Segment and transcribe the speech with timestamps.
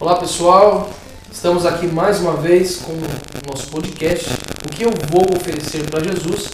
[0.00, 0.88] Olá pessoal,
[1.28, 4.30] estamos aqui mais uma vez com o nosso podcast
[4.64, 6.52] O que eu vou oferecer para Jesus,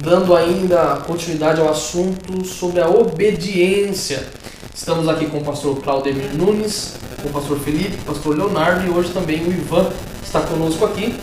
[0.00, 4.24] dando ainda continuidade ao assunto sobre a obediência.
[4.72, 8.90] Estamos aqui com o pastor Claudemir Nunes, com o pastor Felipe, o pastor Leonardo e
[8.90, 9.90] hoje também o Ivan
[10.24, 11.18] está conosco aqui.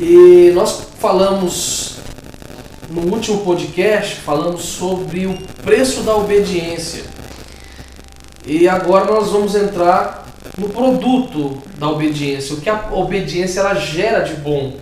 [0.00, 1.98] E nós falamos
[2.90, 7.15] no último podcast, falamos sobre o preço da obediência.
[8.46, 10.24] E agora nós vamos entrar
[10.56, 14.74] no produto da obediência, o que a obediência ela gera de bom,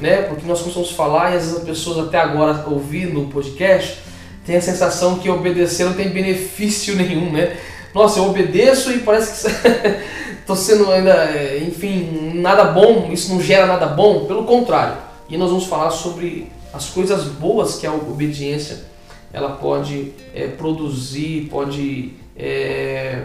[0.00, 0.22] né?
[0.22, 3.98] Porque nós começamos a falar e às vezes as pessoas até agora ouvindo o podcast
[4.46, 7.54] têm a sensação que obedecer não tem benefício nenhum, né?
[7.94, 9.54] Nossa, eu obedeço e parece que
[10.40, 14.96] estou sendo ainda, enfim, nada bom, isso não gera nada bom, pelo contrário.
[15.28, 18.90] E nós vamos falar sobre as coisas boas que a obediência
[19.34, 23.22] ela pode é, produzir, pode é,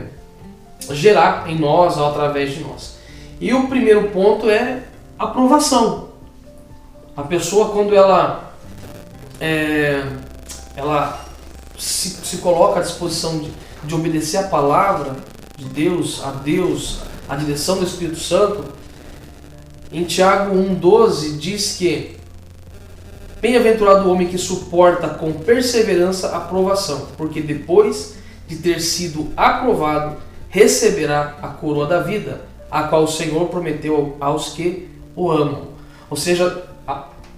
[0.92, 2.98] gerar em nós ou através de nós.
[3.42, 4.84] E o primeiro ponto é
[5.18, 6.10] aprovação.
[7.16, 8.54] A pessoa quando ela
[9.42, 10.04] é,
[10.76, 11.26] ela
[11.76, 13.52] se, se coloca à disposição de,
[13.84, 15.16] de obedecer a palavra
[15.58, 18.66] de Deus, a Deus, a direção do Espírito Santo,
[19.92, 22.16] em Tiago 1,12 diz que
[23.40, 28.17] Bem-aventurado o homem que suporta com perseverança a provação, porque depois
[28.48, 30.18] de ter sido aprovado,
[30.50, 35.68] receberá a coroa da vida, a qual o Senhor prometeu aos que o amam.
[36.10, 36.66] Ou seja,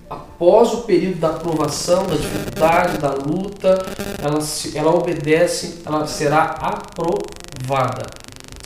[0.10, 3.86] após o período da aprovação, da dificuldade, da luta,
[4.22, 4.40] ela,
[4.76, 8.06] ela obedece, ela será aprovada.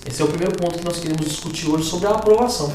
[0.05, 2.73] Esse é o primeiro ponto que nós queremos discutir hoje sobre a aprovação.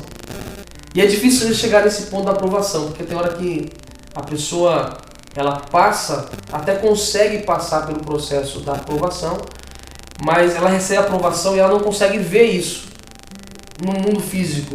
[0.95, 3.69] E é difícil chegar nesse ponto da aprovação, porque tem hora que
[4.15, 4.99] a pessoa
[5.39, 9.39] ela passa, até consegue passar pelo processo da aprovação,
[10.21, 12.89] mas ela recebe a aprovação e ela não consegue ver isso
[13.81, 14.75] no mundo físico,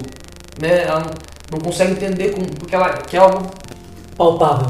[0.62, 0.84] né?
[0.84, 1.12] Ela
[1.52, 3.52] não consegue entender como, porque ela quer algo
[4.16, 4.70] palpável.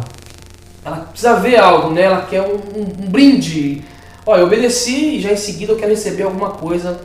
[0.84, 2.02] Ela precisa ver algo, né?
[2.02, 3.86] Ela quer um, um, um brinde.
[4.26, 7.02] Olha, eu obedeci e já em seguida eu quero receber alguma coisa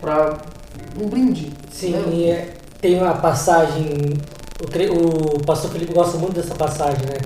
[0.00, 0.38] para
[1.00, 1.52] um brinde.
[1.70, 2.02] Sim, né?
[2.12, 4.18] e é, tem uma passagem
[4.90, 7.18] o, o pastor Felipe gosta muito dessa passagem, né?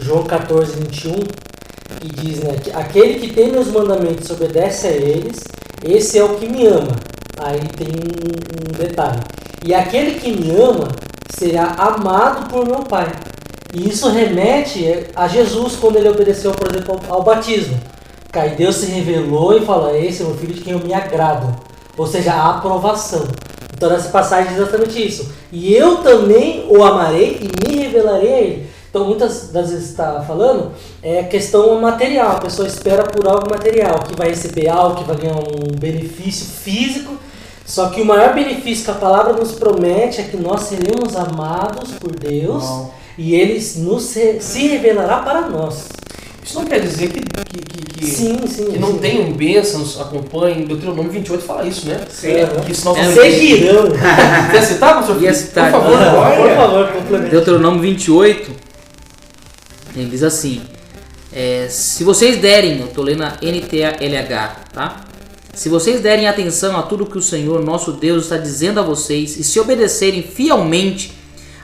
[0.00, 1.14] João 14, 21,
[2.00, 2.56] que diz, né?
[2.62, 5.44] Que aquele que tem meus mandamentos obedece a eles,
[5.84, 6.96] esse é o que me ama.
[7.38, 9.20] Aí tem um, um detalhe.
[9.64, 10.88] E aquele que me ama
[11.30, 13.10] será amado por meu Pai.
[13.74, 17.78] E isso remete a Jesus quando ele obedeceu, por exemplo, ao batismo.
[18.32, 21.54] Aí Deus se revelou e falou: Esse é o filho de quem eu me agrado.
[21.96, 23.26] Ou seja, a aprovação.
[23.74, 25.32] Então nessa passagem diz exatamente isso.
[25.52, 28.67] E eu também o amarei e me revelarei a ele.
[28.98, 32.32] Então muitas das vezes está falando é questão material.
[32.32, 36.46] A pessoa espera por algo material, que vai receber algo, que vai ganhar um benefício
[36.46, 37.12] físico.
[37.64, 41.92] Só que o maior benefício que a palavra nos promete é que nós seremos amados
[41.92, 42.64] por Deus
[43.16, 45.86] e Ele nos, se revelará para nós.
[46.42, 48.98] Isso não quer dizer que, que, que, que, sim, sim, que não sim.
[48.98, 50.66] tenham bênçãos, acompanhem.
[50.66, 52.00] Deuteronômio 28 fala isso, né?
[52.10, 52.28] Sim.
[52.66, 53.84] Que se nós É, seguirão.
[54.50, 55.04] Quer citar?
[55.20, 55.70] Ia citar.
[55.70, 57.28] Por favor, por favor.
[57.28, 58.67] Deuteronômio 28,
[60.00, 60.62] ele diz assim:
[61.32, 65.04] é, Se vocês derem, eu estou lendo a NTLH, tá?
[65.54, 69.36] Se vocês derem atenção a tudo que o Senhor nosso Deus está dizendo a vocês
[69.36, 71.12] e se obedecerem fielmente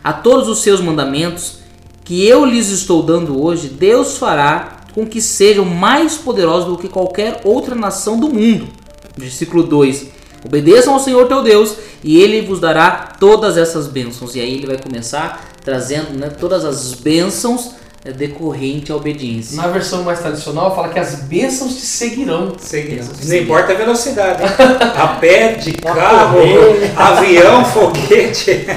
[0.03, 1.59] a todos os seus mandamentos
[2.05, 6.89] que eu lhes estou dando hoje, Deus fará com que sejam mais poderosos do que
[6.89, 8.69] qualquer outra nação do mundo.
[9.17, 10.09] Versículo 2:
[10.45, 14.35] Obedeçam ao Senhor teu Deus e ele vos dará todas essas bênçãos.
[14.35, 17.71] E aí ele vai começar trazendo né, todas as bênçãos
[18.05, 19.57] é, decorrente à obediência.
[19.57, 22.53] Na versão mais tradicional fala que as bênçãos te seguirão.
[22.59, 23.05] Seguindo.
[23.15, 23.29] Sim.
[23.29, 24.43] Não importa a velocidade.
[24.95, 26.39] A pé, de carro,
[26.97, 28.67] avião, foguete.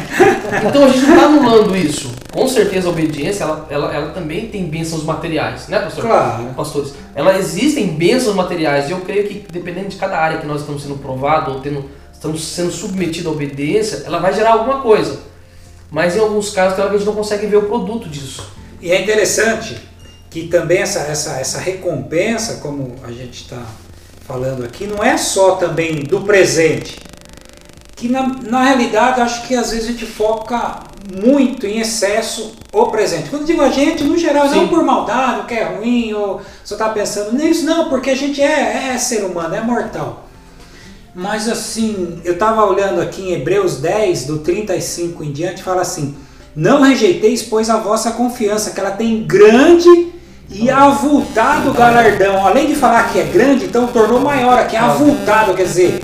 [0.65, 2.09] Então a gente não está anulando isso.
[2.31, 6.05] Com certeza a obediência ela, ela, ela também tem bênçãos materiais, né, pastor?
[6.05, 6.45] Claro.
[6.55, 10.61] Pastores, ela existem bênçãos materiais e eu creio que dependendo de cada área que nós
[10.61, 11.83] estamos sendo provados ou tendo,
[12.13, 15.19] estamos sendo submetidos à obediência, ela vai gerar alguma coisa.
[15.91, 18.56] Mas em alguns casos, claro que a gente não consegue ver o produto disso.
[18.79, 19.77] E é interessante
[20.29, 23.61] que também essa, essa, essa recompensa, como a gente está
[24.27, 26.99] falando aqui, não é só também do presente.
[27.95, 30.79] Que na, na realidade acho que às vezes a gente foca
[31.23, 33.29] muito em excesso o presente.
[33.29, 34.55] Quando eu digo a gente, no geral, Sim.
[34.55, 38.15] não por maldade, o que é ruim, ou só está pensando nisso, não, porque a
[38.15, 40.27] gente é, é ser humano, é mortal.
[41.15, 46.15] Mas assim, eu estava olhando aqui em Hebreus 10, do 35 em diante, fala assim:
[46.57, 50.07] Não rejeiteis, pois, a vossa confiança, que ela tem grande
[50.49, 52.47] e avultado galardão.
[52.47, 55.99] Além de falar que é grande, então tornou maior aqui, avultado, quer dizer,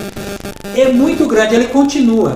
[0.76, 1.56] é muito grande.
[1.56, 2.36] Ele continua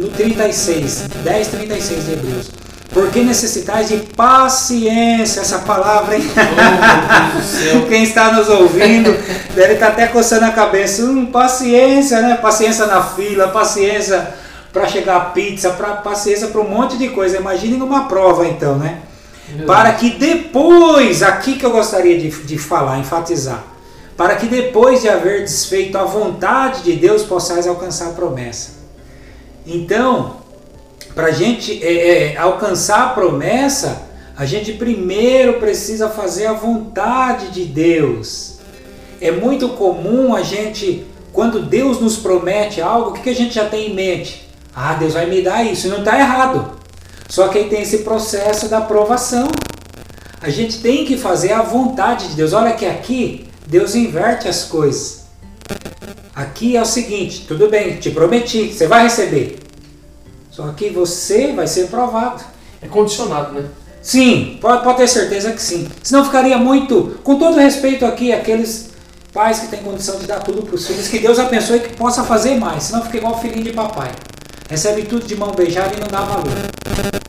[0.00, 2.50] no 36, 10, 36 de Hebreus.
[2.92, 6.24] Porque necessitais de paciência, essa palavra, hein?
[7.76, 9.16] Oh, Quem está nos ouvindo
[9.54, 11.04] deve estar até coçando a cabeça.
[11.04, 12.34] Hum, paciência, né?
[12.34, 14.41] Paciência na fila, paciência
[14.72, 17.36] para chegar a pizza, pra, paciência para um monte de coisa.
[17.36, 19.02] Imagine numa prova, então, né?
[19.66, 23.64] Para que depois, aqui que eu gostaria de, de falar, enfatizar,
[24.16, 28.82] para que depois de haver desfeito a vontade de Deus, possais alcançar a promessa.
[29.66, 30.36] Então,
[31.14, 34.02] para a gente é, é, alcançar a promessa,
[34.36, 38.58] a gente primeiro precisa fazer a vontade de Deus.
[39.20, 43.54] É muito comum a gente, quando Deus nos promete algo, o que, que a gente
[43.54, 44.48] já tem em mente?
[44.74, 46.72] Ah, Deus vai me dar isso, e não está errado.
[47.28, 49.48] Só que aí tem esse processo da aprovação.
[50.40, 52.52] A gente tem que fazer a vontade de Deus.
[52.52, 55.22] Olha que aqui Deus inverte as coisas.
[56.34, 59.58] Aqui é o seguinte, tudo bem, te prometi, você vai receber.
[60.50, 62.42] Só que você vai ser provado.
[62.80, 63.64] É condicionado, né?
[64.02, 65.88] Sim, pode, pode ter certeza que sim.
[66.02, 68.90] Senão ficaria muito, com todo respeito aqui, aqueles
[69.32, 72.24] pais que têm condição de dar tudo para os filhos, que Deus abençoe que possa
[72.24, 72.84] fazer mais.
[72.84, 74.10] Senão fica igual o filhinho de papai.
[74.68, 76.52] Recebe tudo de mão beijada e não dá valor.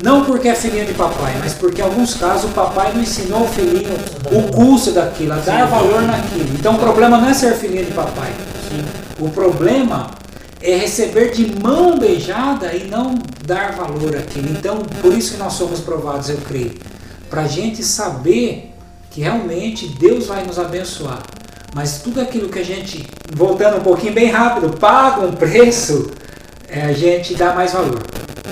[0.02, 3.44] Não porque é filhinho de papai, mas porque em alguns casos o papai não ensinou
[3.44, 3.94] o filhinho
[4.32, 6.54] o curso daquilo, a dar valor naquilo.
[6.58, 8.32] Então o problema não é ser filhinho de papai.
[9.20, 10.12] O problema
[10.62, 13.16] é receber de mão beijada e não
[13.46, 14.50] dar valor àquilo.
[14.50, 16.74] Então, por isso que nós somos provados, eu creio.
[17.30, 18.74] Para a gente saber
[19.12, 21.22] que realmente Deus vai nos abençoar.
[21.76, 26.12] Mas tudo aquilo que a gente, voltando um pouquinho bem rápido, paga um preço,
[26.74, 28.02] é, a gente dá mais valor.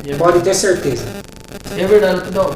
[0.07, 1.03] É, Pode ter certeza.
[1.75, 2.53] é verdade, eu, não,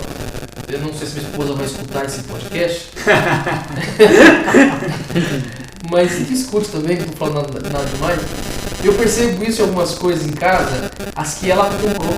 [0.69, 2.91] eu não sei se minha esposa vai escutar esse podcast.
[5.89, 8.19] Mas que escute também, que eu não falo nada, nada demais.
[8.83, 12.15] Eu percebo isso em algumas coisas em casa, as que ela comprou.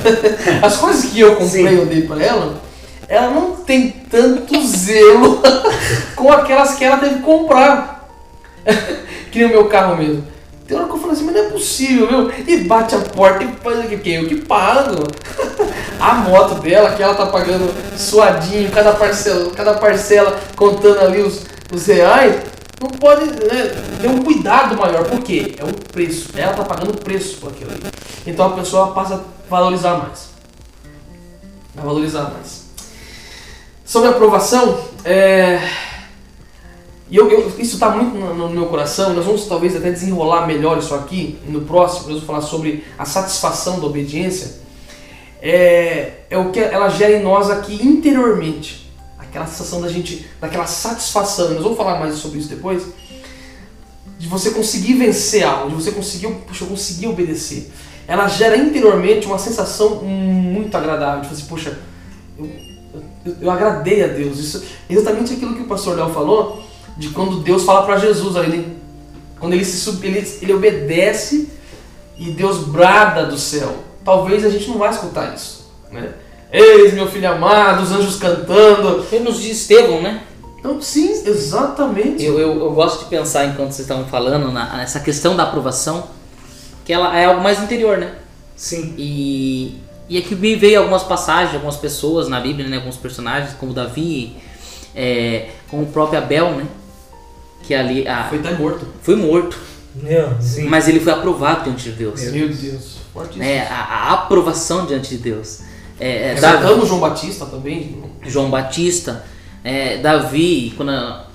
[0.62, 1.76] As coisas que eu comprei Sim.
[1.76, 2.60] eu dei pra ela,
[3.06, 5.42] ela não tem tanto zelo
[6.16, 8.08] com aquelas que ela teve que comprar.
[9.30, 10.24] que nem o meu carro mesmo.
[10.70, 12.32] Tem hora que eu falo assim, mas não é possível, viu?
[12.46, 13.96] E bate a porta e faz o que?
[13.96, 15.02] Porque eu que pago.
[15.98, 21.44] A moto dela, que ela tá pagando suadinho, cada parcela, cada parcela contando ali os,
[21.72, 22.40] os reais,
[22.80, 25.04] não pode né, ter um cuidado maior.
[25.06, 25.56] Por quê?
[25.58, 26.28] É o preço.
[26.36, 27.82] Ela tá pagando o preço por aquilo ali.
[28.24, 29.20] Então a pessoa passa a
[29.50, 30.28] valorizar mais.
[31.76, 32.66] A valorizar mais.
[33.84, 35.60] Sobre aprovação, é...
[37.10, 39.12] e eu, eu- isso está muito no, no meu coração.
[39.14, 42.02] Nós vamos talvez até desenrolar melhor isso aqui no próximo.
[42.02, 44.60] Nós vamos falar sobre a satisfação da obediência.
[45.42, 48.90] É, é o que ela gera em nós aqui interiormente.
[49.18, 51.50] Aquela sensação da gente, daquela satisfação.
[51.54, 52.82] Nós vamos falar mais sobre isso depois.
[54.18, 57.72] De você conseguir vencer algo, de você conseguir, puxa, eu consegui obedecer.
[58.06, 61.22] Ela gera interiormente uma sensação muito agradável.
[61.22, 61.78] De você, poxa,
[62.38, 62.50] eu,
[63.24, 64.38] eu, eu agradei a Deus.
[64.38, 66.62] Isso exatamente aquilo que o pastor Léo falou,
[67.00, 68.74] de quando Deus fala para Jesus ali, né?
[69.38, 71.48] quando ele, se, sub- ele, ele obedece
[72.18, 73.74] e Deus brada do céu.
[74.04, 76.12] Talvez a gente não vai escutar isso, né?
[76.52, 79.06] Eis meu filho amado, os anjos cantando.
[79.10, 80.24] Ele nos diz Estevão, né?
[80.58, 82.22] Então, sim, exatamente.
[82.22, 86.08] Eu, eu, eu gosto de pensar, enquanto vocês estavam falando, na, nessa questão da aprovação,
[86.84, 88.16] que ela é algo mais interior, né?
[88.54, 88.94] Sim.
[88.98, 92.76] E, e aqui me veio algumas passagens, algumas pessoas na Bíblia, né?
[92.76, 94.36] Alguns personagens, como Davi,
[94.94, 96.66] é, como o próprio Abel, né?
[97.62, 98.86] Que ali a, Foi até morto.
[99.02, 99.56] foi morto,
[99.94, 100.64] Meu, Sim.
[100.64, 102.20] mas ele foi aprovado diante de Deus.
[102.32, 102.96] Meu Deus.
[103.12, 103.42] Fortíssimo.
[103.44, 103.66] Né?
[103.68, 105.60] A, a aprovação diante de Deus.
[105.98, 108.02] É, é, Exaltamos Davi- João Batista também.
[108.26, 109.24] João Batista,
[109.62, 111.26] é, Davi, quando a,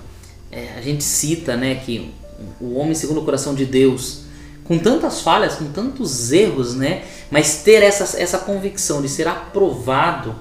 [0.52, 2.12] é, a gente cita né, que
[2.60, 4.22] o homem segundo o coração de Deus,
[4.64, 10.36] com tantas falhas, com tantos erros, né, mas ter essa, essa convicção de ser aprovado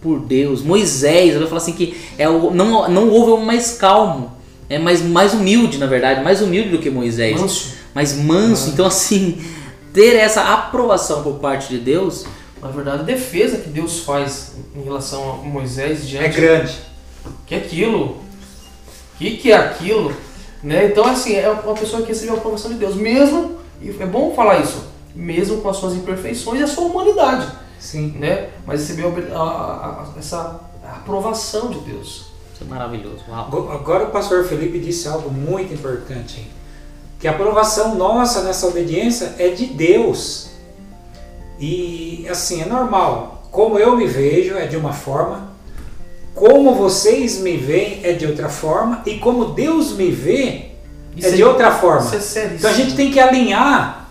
[0.00, 0.62] por Deus.
[0.62, 4.32] Moisés, eu falo assim que é o, não, não houve um mais calmo,
[4.74, 7.74] é mais, mais humilde, na verdade, mais humilde do que Moisés Manso.
[7.94, 8.70] mas manso.
[8.70, 9.42] Então, assim,
[9.92, 12.24] ter essa aprovação por parte de Deus
[12.60, 16.72] Na verdade, a defesa que Deus faz em relação a Moisés É grande.
[17.46, 18.16] que é aquilo,
[19.18, 20.14] que que é aquilo,
[20.62, 20.86] né?
[20.86, 24.34] Então assim é uma pessoa que recebeu a aprovação de Deus, mesmo e é bom
[24.34, 24.82] falar isso,
[25.14, 27.46] mesmo com as suas imperfeições e a sua humanidade,
[27.78, 28.14] Sim.
[28.18, 28.48] né?
[28.66, 32.32] Mas recebeu a- a- a- essa aprovação de Deus.
[32.54, 33.18] Isso é maravilhoso.
[33.28, 33.46] Uau.
[33.46, 36.46] Ago- Agora o pastor Felipe disse algo muito importante, hein?
[37.18, 40.50] que a aprovação nossa nessa obediência é de Deus.
[41.58, 43.42] E assim, é normal.
[43.50, 45.48] Como eu me vejo é de uma forma,
[46.34, 50.66] como vocês me veem é de outra forma, e como Deus me vê
[51.16, 52.10] Isso é de outra forma.
[52.14, 52.54] É.
[52.56, 54.08] Então a gente tem que alinhar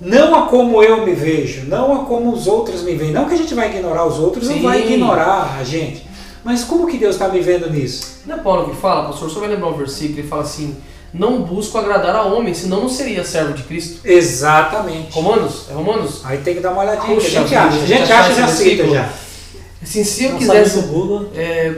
[0.00, 3.10] não a como eu me vejo, não a como os outros me veem.
[3.12, 4.62] Não que a gente vai ignorar os outros, não Sim.
[4.62, 6.06] vai ignorar a gente.
[6.44, 8.18] Mas como que Deus está me vendo nisso?
[8.26, 10.76] Não é Paulo que fala, pastor, só vai lembrar um versículo, ele fala assim,
[11.12, 14.00] não busco agradar a homem, senão não seria servo de Cristo.
[14.04, 15.12] Exatamente.
[15.12, 15.66] Romanos?
[15.70, 16.20] É Romanos?
[16.24, 17.58] Aí tem que dar uma olhadinha, que a gente acha.
[17.58, 18.94] A a gente gente acha acha e já versículo.
[18.94, 19.08] já.
[19.82, 20.78] Assim, se eu Não quisesse.
[21.34, 21.74] É,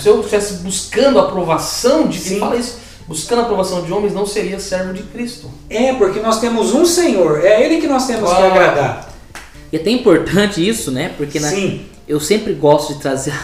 [0.00, 4.14] se eu estivesse buscando a aprovação de quem fala isso, buscando a aprovação de homens,
[4.14, 5.50] não seria servo de Cristo.
[5.68, 8.46] É, porque nós temos um Senhor, é Ele que nós temos que Ah.
[8.46, 9.12] agradar.
[9.72, 11.12] E é até importante isso, né?
[11.16, 13.34] Porque na- Sim, eu sempre gosto de trazer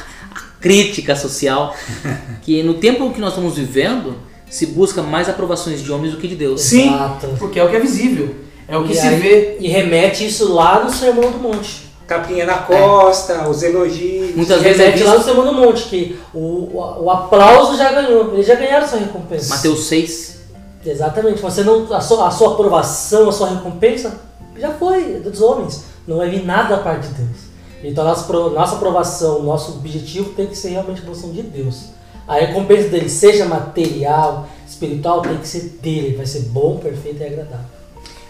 [0.60, 1.74] crítica social,
[2.42, 4.14] que no tempo que nós estamos vivendo,
[4.48, 6.60] se busca mais aprovações de homens do que de Deus.
[6.60, 6.88] Sim.
[6.94, 7.28] Exato.
[7.38, 8.34] Porque é o que é visível,
[8.68, 9.56] é o que E se aí- vê.
[9.60, 11.88] E remete isso lá no Sermão do Monte.
[12.06, 14.34] tapinha na costa, os elogios.
[14.34, 15.26] Muitas vezes é remete lá no visto.
[15.28, 18.34] Sermão do Monte, que o, o, o aplauso já ganhou.
[18.34, 19.54] Eles já ganharam sua recompensa.
[19.54, 20.40] Mateus 6.
[20.84, 21.40] Exatamente.
[21.40, 24.18] Você não, a, sua, a sua aprovação, a sua recompensa,
[24.58, 25.84] já foi é dos homens.
[26.08, 27.49] Não vai vir nada da parte de Deus.
[27.82, 31.86] Então, nossa, nossa aprovação, nosso objetivo tem que ser realmente a aprovação de Deus.
[32.28, 36.16] A recompensa dele, seja material, espiritual, tem que ser dele.
[36.16, 37.64] Vai ser bom, perfeito e agradável.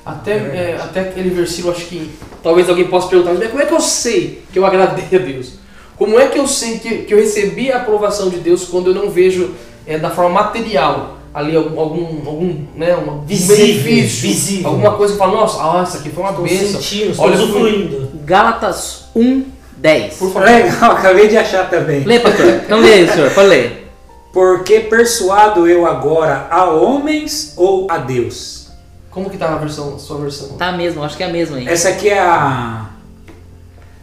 [0.04, 2.10] Até, é, até aquele versículo, acho que
[2.42, 5.52] talvez alguém possa perguntar, mas como é que eu sei que eu agradei a Deus?
[5.98, 8.94] Como é que eu sei que, que eu recebi a aprovação de Deus quando eu
[8.94, 9.54] não vejo
[9.86, 14.70] é, da forma material ali algum, algum, algum né, uma, um Visível, benefício, visível.
[14.70, 16.80] alguma coisa que fala, nossa, ah, isso aqui foi uma Estou bênção.
[16.80, 18.09] sentindo, estou Olha, usufruindo.
[18.30, 19.44] Gálatas 1,
[19.78, 20.14] 10.
[20.18, 20.48] Por favor.
[20.48, 22.04] Legal, acabei de achar também.
[22.04, 22.46] Lê, pastor.
[22.64, 23.28] Então lê, senhor.
[23.32, 23.90] Pode ler.
[24.32, 28.68] Porque persuado eu agora a homens ou a Deus?
[29.10, 30.50] Como que tá a versão, a sua versão?
[30.50, 31.66] Tá mesmo, acho que é a mesma aí.
[31.66, 32.90] Essa aqui é a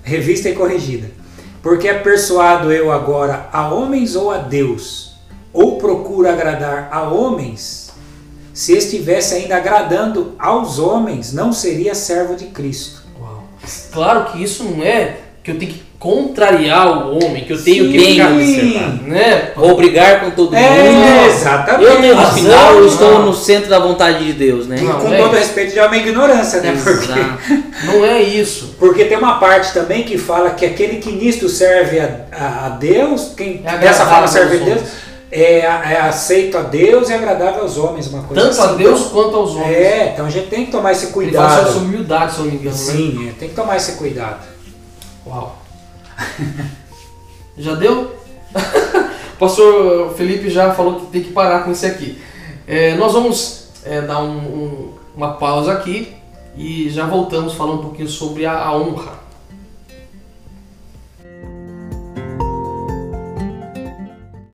[0.03, 1.10] revista e corrigida.
[1.63, 5.13] Porque é persuado eu agora a homens ou a Deus?
[5.53, 7.91] Ou procuro agradar a homens?
[8.53, 13.06] Se estivesse ainda agradando aos homens, não seria servo de Cristo.
[13.91, 17.86] Claro que isso não é que eu tenho que contrariar o homem, que eu tenho
[17.86, 17.91] Sim.
[17.91, 19.03] que Bem observado.
[19.07, 19.51] né?
[19.55, 20.59] Vou brigar com todo É,
[20.91, 21.25] mundo.
[21.27, 21.83] exatamente.
[21.91, 22.31] Eu tenho razão.
[22.33, 24.77] Afinal, eu estou no centro da vontade de Deus, né?
[24.79, 25.39] E Não, com é todo isso.
[25.39, 26.77] respeito, já é uma ignorância, né?
[26.83, 27.63] Porque, Exato.
[27.86, 28.75] Não é isso.
[28.79, 33.33] porque tem uma parte também que fala que aquele que nisto serve a, a- Deus,
[33.36, 34.91] quem É dessa forma agradável serve a Deus, homens.
[35.31, 38.74] É, é aceito a Deus e agradável aos homens, uma coisa Tanto assim.
[38.74, 39.75] a Deus quanto aos homens.
[39.75, 41.74] É, então a gente tem que tomar esse Ele fala cuidado.
[41.74, 42.81] sobre humildade, se eu não me engano, né?
[42.84, 44.46] Sim, é, tem que tomar esse cuidado.
[45.25, 45.57] Uau.
[47.57, 48.15] Já deu?
[48.53, 52.22] o pastor Felipe já falou que tem que parar com isso aqui.
[52.67, 56.13] É, nós vamos é, dar um- um- uma pausa aqui
[56.55, 59.13] e já voltamos falando um pouquinho sobre a, a honra.